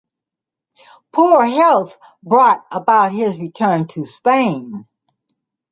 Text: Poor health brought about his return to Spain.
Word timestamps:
Poor 1.13 1.45
health 1.45 1.99
brought 2.23 2.65
about 2.71 3.11
his 3.11 3.37
return 3.37 3.87
to 3.89 4.03
Spain. 4.07 4.87